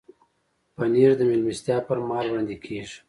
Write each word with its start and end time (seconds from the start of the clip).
پنېر 0.75 1.11
د 1.17 1.21
میلمستیا 1.29 1.77
پر 1.87 1.97
مهال 2.07 2.25
وړاندې 2.29 2.55
کېږي. 2.65 2.97